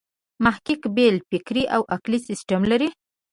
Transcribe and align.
محقق 0.43 0.81
بېل 0.95 1.15
فکري 1.29 1.63
او 1.75 1.81
عقلي 1.95 2.19
سیسټم 2.27 2.61
لري. 2.71 2.89